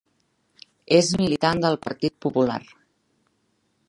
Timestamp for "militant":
1.21-1.61